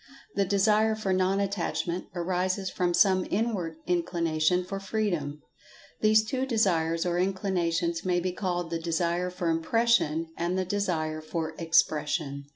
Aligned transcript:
The 0.33 0.45
Desire 0.45 0.95
for 0.95 1.13
Non 1.13 1.39
attachment 1.39 2.07
arises 2.15 2.71
from 2.71 2.91
some 2.91 3.23
inward 3.29 3.75
inclination 3.85 4.63
for 4.65 4.79
Freedom. 4.79 5.43
These 5.99 6.23
two 6.25 6.47
Desires 6.47 7.05
or[Pg 7.05 7.17
151] 7.27 7.27
Inclinations 7.27 8.03
may 8.03 8.19
be 8.19 8.31
called 8.31 8.71
the 8.71 8.79
Desire 8.79 9.29
for 9.29 9.51
Impression 9.51 10.29
and 10.35 10.57
the 10.57 10.65
Desire 10.65 11.21
for 11.21 11.53
Expression. 11.59 12.45